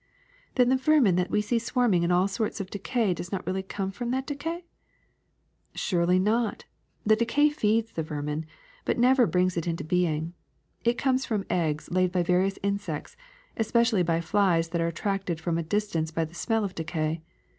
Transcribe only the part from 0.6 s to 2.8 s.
the vermin that we see swarming in all sorts of